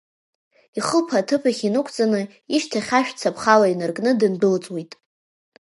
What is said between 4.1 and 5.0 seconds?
дындәылҵуеит.